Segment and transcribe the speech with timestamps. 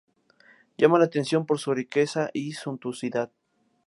[0.79, 3.29] Llama la atención por su riqueza y suntuosidad.